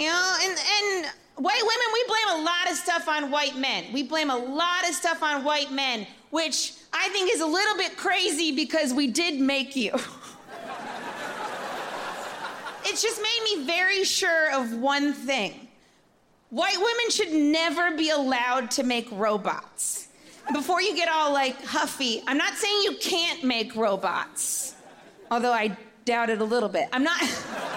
You 0.00 0.06
know, 0.06 0.36
and, 0.42 0.58
and 0.58 1.06
white 1.36 1.62
women, 1.62 1.86
we 1.92 2.04
blame 2.08 2.40
a 2.40 2.42
lot 2.42 2.70
of 2.70 2.76
stuff 2.76 3.06
on 3.06 3.30
white 3.30 3.56
men. 3.56 3.84
We 3.92 4.02
blame 4.02 4.30
a 4.30 4.36
lot 4.36 4.88
of 4.88 4.94
stuff 4.94 5.22
on 5.22 5.44
white 5.44 5.70
men, 5.70 6.06
which 6.30 6.72
I 6.92 7.10
think 7.10 7.30
is 7.30 7.42
a 7.42 7.46
little 7.46 7.76
bit 7.76 7.98
crazy 7.98 8.56
because 8.56 8.94
we 8.94 9.08
did 9.08 9.38
make 9.38 9.76
you. 9.76 9.92
it's 12.84 13.02
just 13.02 13.20
made 13.20 13.40
me 13.44 13.64
very 13.66 14.04
sure 14.04 14.50
of 14.52 14.72
one 14.78 15.12
thing. 15.12 15.68
White 16.48 16.78
women 16.78 17.10
should 17.10 17.32
never 17.32 17.94
be 17.94 18.08
allowed 18.08 18.70
to 18.72 18.82
make 18.82 19.06
robots. 19.12 20.08
Before 20.52 20.80
you 20.80 20.96
get 20.96 21.10
all 21.10 21.32
like 21.32 21.62
huffy, 21.62 22.22
I'm 22.26 22.38
not 22.38 22.54
saying 22.54 22.82
you 22.84 22.96
can't 22.96 23.44
make 23.44 23.76
robots, 23.76 24.74
although 25.30 25.52
I 25.52 25.76
doubt 26.06 26.30
it 26.30 26.40
a 26.40 26.44
little 26.44 26.70
bit. 26.70 26.88
I'm 26.90 27.04
not. 27.04 27.20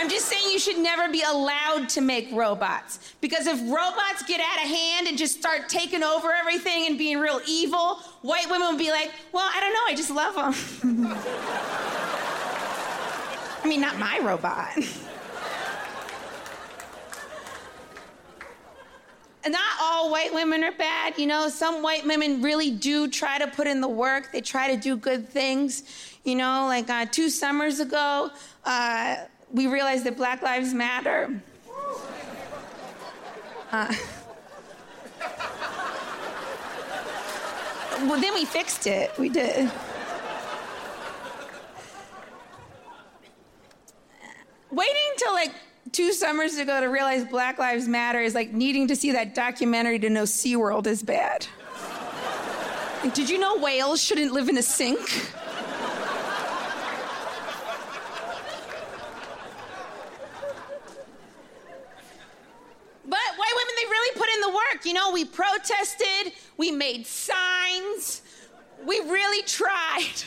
I'm 0.00 0.08
just 0.08 0.26
saying 0.28 0.50
you 0.50 0.58
should 0.58 0.78
never 0.78 1.12
be 1.12 1.20
allowed 1.20 1.90
to 1.90 2.00
make 2.00 2.30
robots. 2.32 3.12
Because 3.20 3.46
if 3.46 3.60
robots 3.60 4.22
get 4.26 4.40
out 4.40 4.64
of 4.64 4.70
hand 4.70 5.06
and 5.06 5.18
just 5.18 5.38
start 5.38 5.68
taking 5.68 6.02
over 6.02 6.32
everything 6.32 6.86
and 6.86 6.96
being 6.96 7.18
real 7.18 7.42
evil, 7.46 7.96
white 8.22 8.46
women 8.46 8.68
will 8.68 8.78
be 8.78 8.90
like, 8.90 9.10
well, 9.30 9.46
I 9.54 9.60
don't 9.60 9.74
know, 9.74 9.84
I 9.86 9.94
just 9.94 10.10
love 10.10 10.34
them. 10.34 10.54
I 13.62 13.68
mean, 13.68 13.82
not 13.82 13.98
my 13.98 14.18
robot. 14.20 14.78
And 19.42 19.54
not 19.54 19.62
all 19.80 20.10
white 20.10 20.34
women 20.34 20.62
are 20.64 20.72
bad. 20.72 21.16
You 21.16 21.26
know, 21.26 21.48
some 21.48 21.82
white 21.82 22.04
women 22.04 22.42
really 22.42 22.70
do 22.70 23.08
try 23.08 23.38
to 23.38 23.46
put 23.46 23.66
in 23.66 23.80
the 23.80 23.88
work. 23.88 24.32
They 24.32 24.42
try 24.42 24.74
to 24.74 24.78
do 24.78 24.98
good 24.98 25.26
things. 25.26 25.82
You 26.24 26.34
know, 26.34 26.66
like 26.66 26.90
uh, 26.90 27.06
two 27.06 27.30
summers 27.30 27.80
ago, 27.80 28.28
uh, 28.66 29.16
we 29.52 29.66
realized 29.66 30.04
that 30.04 30.16
Black 30.16 30.42
Lives 30.42 30.72
Matter. 30.72 31.40
Uh, 33.72 33.94
well, 38.00 38.20
then 38.20 38.34
we 38.34 38.44
fixed 38.44 38.86
it. 38.86 39.12
We 39.18 39.28
did. 39.28 39.70
Waiting 44.70 45.02
until 45.12 45.32
like 45.32 45.52
two 45.92 46.12
summers 46.12 46.56
ago 46.56 46.80
to 46.80 46.86
realize 46.86 47.24
Black 47.24 47.58
Lives 47.58 47.88
Matter 47.88 48.20
is 48.20 48.34
like 48.34 48.52
needing 48.52 48.88
to 48.88 48.96
see 48.96 49.12
that 49.12 49.34
documentary 49.34 49.98
to 49.98 50.10
know 50.10 50.22
SeaWorld 50.22 50.86
is 50.86 51.02
bad. 51.02 51.46
Did 53.14 53.30
you 53.30 53.38
know 53.38 53.56
whales 53.56 54.02
shouldn't 54.02 54.32
live 54.32 54.48
in 54.48 54.58
a 54.58 54.62
sink? 54.62 55.00
But 63.10 63.18
white 63.36 63.54
women, 63.56 63.74
they 63.76 63.86
really 63.90 64.18
put 64.18 64.28
in 64.28 64.40
the 64.42 64.50
work. 64.50 64.84
You 64.84 64.92
know, 64.92 65.09
we 65.20 65.26
protested, 65.26 66.32
we 66.56 66.70
made 66.70 67.06
signs, 67.06 68.22
we 68.86 69.00
really 69.00 69.42
tried. 69.42 70.14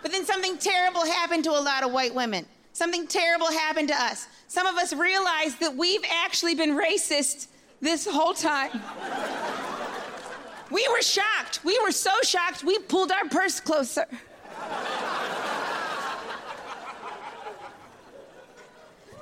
But 0.00 0.12
then 0.12 0.24
something 0.24 0.56
terrible 0.58 1.04
happened 1.04 1.42
to 1.44 1.50
a 1.50 1.58
lot 1.58 1.82
of 1.82 1.90
white 1.90 2.14
women. 2.14 2.46
Something 2.72 3.08
terrible 3.08 3.48
happened 3.48 3.88
to 3.88 3.96
us. 3.96 4.28
Some 4.46 4.64
of 4.64 4.76
us 4.76 4.92
realized 4.92 5.58
that 5.58 5.74
we've 5.74 6.04
actually 6.08 6.54
been 6.54 6.70
racist 6.70 7.48
this 7.80 8.06
whole 8.06 8.32
time. 8.32 8.80
We 10.70 10.86
were 10.88 11.02
shocked. 11.02 11.64
We 11.64 11.80
were 11.80 11.90
so 11.90 12.12
shocked, 12.22 12.62
we 12.62 12.78
pulled 12.78 13.10
our 13.10 13.28
purse 13.28 13.58
closer. 13.58 14.06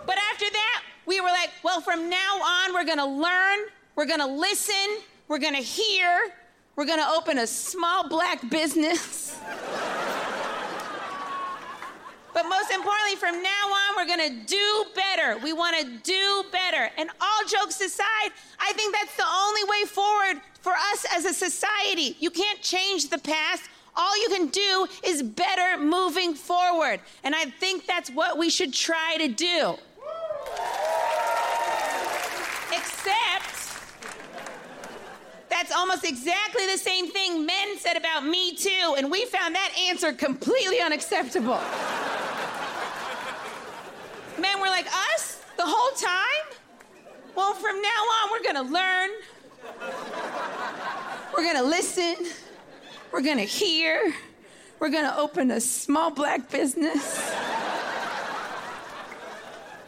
But 0.04 0.18
after 0.30 0.50
that, 0.52 0.82
we 1.06 1.20
were 1.22 1.28
like, 1.28 1.50
well, 1.64 1.80
from 1.80 2.10
now 2.10 2.34
on, 2.42 2.74
we're 2.74 2.84
gonna 2.84 3.06
learn, 3.06 3.60
we're 3.96 4.06
gonna 4.06 4.26
listen, 4.26 4.98
we're 5.26 5.38
gonna 5.38 5.58
hear, 5.58 6.32
we're 6.76 6.84
gonna 6.84 7.10
open 7.16 7.38
a 7.38 7.46
small 7.46 8.08
black 8.08 8.48
business. 8.50 9.36
But 12.34 12.50
most 12.50 12.70
importantly, 12.70 13.16
from 13.16 13.42
now 13.42 13.48
on, 13.48 13.96
we're 13.96 14.06
gonna 14.06 14.44
do 14.44 14.84
better. 14.94 15.38
We 15.38 15.54
wanna 15.54 15.84
do 16.02 16.44
better. 16.52 16.90
And 16.98 17.08
all 17.18 17.48
jokes 17.48 17.80
aside, 17.80 18.30
I 18.60 18.74
think 18.74 18.94
that's 18.94 19.16
the 19.16 19.24
only 19.26 19.64
way 19.64 19.84
forward 19.86 20.42
for 20.60 20.72
us 20.72 21.06
as 21.14 21.24
a 21.24 21.32
society. 21.32 22.14
You 22.20 22.28
can't 22.30 22.60
change 22.60 23.08
the 23.08 23.16
past. 23.16 23.62
All 23.96 24.20
you 24.20 24.28
can 24.28 24.48
do 24.48 24.86
is 25.02 25.22
better 25.22 25.82
moving 25.82 26.34
forward. 26.34 27.00
And 27.24 27.34
I 27.34 27.46
think 27.46 27.86
that's 27.86 28.10
what 28.10 28.36
we 28.36 28.50
should 28.50 28.74
try 28.74 29.16
to 29.16 29.28
do. 29.28 29.78
That's 35.66 35.77
almost 35.77 36.04
exactly 36.04 36.65
the 36.66 36.78
same 36.78 37.10
thing 37.10 37.44
men 37.44 37.77
said 37.78 37.97
about 37.97 38.25
Me 38.25 38.54
Too, 38.54 38.94
and 38.97 39.10
we 39.10 39.25
found 39.25 39.56
that 39.56 39.72
answer 39.88 40.12
completely 40.12 40.81
unacceptable. 40.81 41.59
Men 44.41 44.60
were 44.60 44.69
like, 44.69 44.87
us? 44.87 45.43
The 45.56 45.65
whole 45.65 45.97
time? 45.97 46.60
Well, 47.34 47.53
from 47.54 47.82
now 47.82 47.88
on, 47.88 48.31
we're 48.31 48.44
gonna 48.44 48.71
learn. 48.71 49.10
We're 51.37 51.53
gonna 51.53 51.69
listen. 51.69 52.15
We're 53.10 53.22
gonna 53.22 53.43
hear. 53.43 54.15
We're 54.78 54.91
gonna 54.91 55.16
open 55.19 55.50
a 55.50 55.60
small 55.60 56.12
black 56.12 56.48
business. 56.48 57.28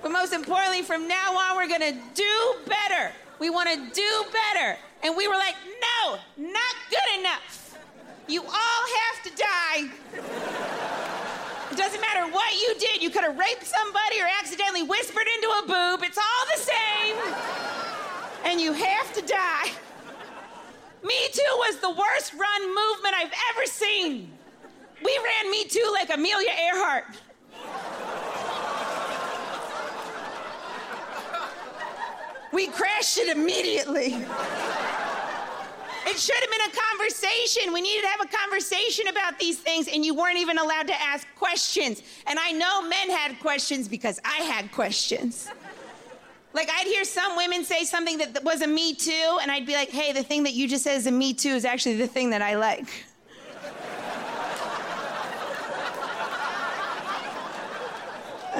But 0.02 0.10
most 0.10 0.32
importantly, 0.32 0.82
from 0.82 1.06
now 1.06 1.36
on, 1.36 1.56
we're 1.56 1.68
gonna 1.68 2.00
do 2.14 2.54
better. 2.66 3.12
We 3.38 3.50
wanna 3.50 3.76
do 3.92 4.24
better. 4.32 4.76
And 5.02 5.16
we 5.16 5.28
were 5.28 5.34
like, 5.34 5.54
no, 5.80 6.18
not 6.36 6.74
good 6.90 7.20
enough. 7.20 7.78
You 8.26 8.42
all 8.42 8.48
have 8.50 9.22
to 9.24 9.30
die. 9.36 9.90
It 11.70 11.76
doesn't 11.76 12.00
matter 12.00 12.30
what 12.32 12.52
you 12.54 12.74
did. 12.78 13.02
You 13.02 13.10
could 13.10 13.22
have 13.22 13.38
raped 13.38 13.64
somebody 13.64 14.20
or 14.20 14.28
accidentally 14.40 14.82
whispered 14.82 15.26
into 15.36 15.48
a 15.48 15.62
boob. 15.66 16.02
It's 16.04 16.18
all 16.18 16.46
the 16.54 16.60
same. 16.60 17.16
And 18.44 18.60
you 18.60 18.72
have 18.72 19.12
to 19.14 19.22
die. 19.22 19.70
Me 21.04 21.28
Too 21.32 21.54
was 21.58 21.78
the 21.78 21.90
worst 21.90 22.34
run 22.34 22.62
movement 22.66 23.14
I've 23.14 23.32
ever 23.52 23.66
seen. 23.66 24.30
We 25.04 25.20
ran 25.24 25.50
Me 25.50 25.64
Too 25.64 25.88
like 25.92 26.12
Amelia 26.12 26.50
Earhart. 26.50 27.04
We 32.52 32.68
crashed 32.68 33.18
it 33.18 33.36
immediately. 33.36 34.16
It 36.06 36.18
should 36.18 36.36
have 36.36 36.50
been 36.50 36.70
a 36.70 36.76
conversation. 36.88 37.72
We 37.72 37.82
needed 37.82 38.02
to 38.02 38.08
have 38.08 38.22
a 38.22 38.28
conversation 38.28 39.08
about 39.08 39.38
these 39.38 39.58
things, 39.58 39.88
and 39.88 40.04
you 40.06 40.14
weren't 40.14 40.38
even 40.38 40.56
allowed 40.56 40.86
to 40.86 40.98
ask 40.98 41.26
questions. 41.36 42.02
And 42.26 42.38
I 42.38 42.52
know 42.52 42.80
men 42.80 43.10
had 43.10 43.38
questions 43.40 43.88
because 43.88 44.18
I 44.24 44.36
had 44.42 44.72
questions. 44.72 45.48
Like, 46.54 46.70
I'd 46.72 46.86
hear 46.86 47.04
some 47.04 47.36
women 47.36 47.62
say 47.62 47.84
something 47.84 48.16
that 48.18 48.42
was 48.42 48.62
a 48.62 48.66
me 48.66 48.94
too, 48.94 49.38
and 49.42 49.50
I'd 49.50 49.66
be 49.66 49.74
like, 49.74 49.90
hey, 49.90 50.12
the 50.12 50.22
thing 50.22 50.44
that 50.44 50.54
you 50.54 50.66
just 50.66 50.84
said 50.84 50.96
is 50.96 51.06
a 51.06 51.12
me 51.12 51.34
too 51.34 51.50
is 51.50 51.66
actually 51.66 51.96
the 51.96 52.08
thing 52.08 52.30
that 52.30 52.40
I 52.40 52.56
like. 52.56 52.88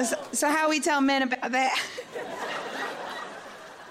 so, 0.05 0.15
so, 0.33 0.49
how 0.49 0.69
we 0.69 0.79
tell 0.79 1.01
men 1.01 1.23
about 1.23 1.51
that? 1.51 1.83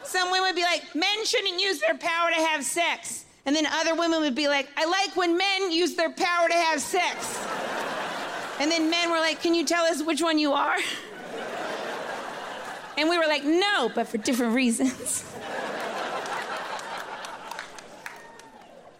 Some 0.09 0.31
women 0.31 0.49
would 0.49 0.57
be 0.57 0.63
like, 0.63 0.95
men 0.95 1.27
shouldn't 1.27 1.61
use 1.61 1.81
their 1.81 1.95
power 1.95 2.31
to 2.31 2.37
have 2.37 2.65
sex. 2.65 3.27
And 3.45 3.55
then 3.55 3.67
other 3.67 3.95
women 3.95 4.21
would 4.21 4.35
be 4.35 4.49
like, 4.49 4.67
I 4.75 4.87
like 4.87 5.15
when 5.17 5.37
men 5.37 5.71
use 5.71 5.97
their 5.97 6.09
power 6.09 6.49
to 6.49 6.55
have 6.55 6.81
sex. 6.81 7.39
And 8.59 8.71
then 8.71 8.89
men 8.89 9.11
were 9.11 9.19
like, 9.19 9.43
Can 9.43 9.55
you 9.55 9.67
tell 9.67 9.85
us 9.85 10.03
which 10.03 10.23
one 10.23 10.39
you 10.39 10.55
are? 10.55 10.77
And 12.97 13.11
we 13.11 13.19
were 13.19 13.27
like, 13.27 13.45
No, 13.45 13.91
but 13.95 14.09
for 14.09 14.17
different 14.17 14.55
reasons. 14.55 15.25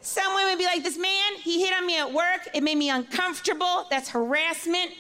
Some 0.03 0.35
women 0.35 0.51
would 0.51 0.59
be 0.59 0.67
like, 0.67 0.85
This 0.85 0.99
man, 0.99 1.37
he 1.43 1.65
hit 1.65 1.73
on 1.73 1.87
me 1.87 1.99
at 1.99 2.13
work. 2.13 2.49
It 2.53 2.63
made 2.63 2.77
me 2.77 2.91
uncomfortable. 2.91 3.87
That's 3.89 4.11
harassment. 4.11 4.91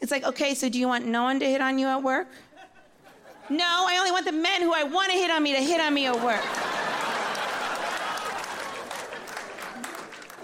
It's 0.00 0.10
like, 0.10 0.24
Okay, 0.24 0.54
so 0.54 0.68
do 0.68 0.80
you 0.80 0.88
want 0.88 1.06
no 1.06 1.22
one 1.22 1.38
to 1.38 1.46
hit 1.46 1.60
on 1.60 1.78
you 1.78 1.86
at 1.86 2.02
work? 2.02 2.26
No, 3.50 3.86
I 3.88 3.96
only 3.98 4.10
want 4.10 4.24
the 4.24 4.32
men 4.32 4.62
who 4.62 4.72
I 4.72 4.84
want 4.84 5.10
to 5.12 5.18
hit 5.18 5.30
on 5.30 5.42
me 5.42 5.52
to 5.52 5.60
hit 5.60 5.78
on 5.80 5.92
me 5.92 6.06
at 6.06 6.14
work. 6.14 6.42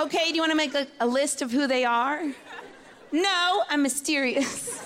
Okay, 0.00 0.28
do 0.28 0.34
you 0.34 0.42
want 0.42 0.52
to 0.52 0.56
make 0.56 0.74
a, 0.74 0.86
a 1.00 1.06
list 1.06 1.40
of 1.40 1.50
who 1.50 1.66
they 1.66 1.84
are? 1.84 2.22
No, 3.12 3.64
I'm 3.68 3.82
mysterious. 3.82 4.82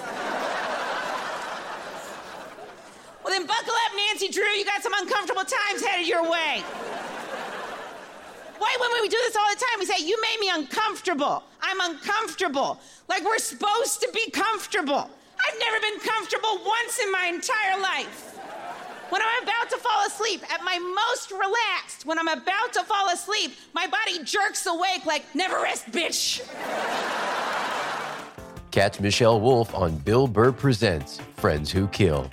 well, 3.22 3.32
then 3.32 3.46
buckle 3.46 3.74
up, 3.74 3.92
Nancy 3.96 4.28
Drew. 4.28 4.44
You 4.44 4.64
got 4.64 4.82
some 4.82 4.92
uncomfortable 4.94 5.42
times 5.42 5.84
headed 5.84 6.06
your 6.06 6.22
way. 6.22 6.62
White 8.58 8.76
women, 8.80 8.98
we 9.02 9.08
do 9.08 9.18
this 9.18 9.36
all 9.36 9.48
the 9.52 9.60
time. 9.60 9.80
We 9.80 9.86
say, 9.86 10.04
You 10.04 10.20
made 10.22 10.38
me 10.40 10.50
uncomfortable. 10.52 11.42
I'm 11.60 11.80
uncomfortable. 11.90 12.78
Like 13.08 13.24
we're 13.24 13.38
supposed 13.38 14.00
to 14.02 14.10
be 14.12 14.30
comfortable. 14.30 15.10
I've 15.46 15.58
never 15.58 15.80
been 15.80 16.00
comfortable 16.00 16.64
once 16.64 16.98
in 16.98 17.12
my 17.12 17.26
entire 17.26 17.80
life. 17.80 18.38
When 19.10 19.20
I'm 19.22 19.42
about 19.42 19.70
to 19.70 19.76
fall 19.76 20.06
asleep, 20.06 20.42
at 20.50 20.64
my 20.64 20.78
most 20.78 21.30
relaxed, 21.30 22.06
when 22.06 22.18
I'm 22.18 22.28
about 22.28 22.72
to 22.72 22.82
fall 22.84 23.10
asleep, 23.10 23.52
my 23.74 23.86
body 23.86 24.24
jerks 24.24 24.66
awake 24.66 25.04
like, 25.04 25.22
never 25.34 25.56
rest, 25.56 25.86
bitch. 25.92 26.40
Catch 28.70 29.00
Michelle 29.00 29.40
Wolf 29.40 29.74
on 29.74 29.98
Bill 29.98 30.26
Burr 30.26 30.52
Presents 30.52 31.20
Friends 31.36 31.70
Who 31.70 31.86
Kill 31.88 32.28